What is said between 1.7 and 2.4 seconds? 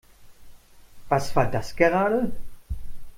gerade?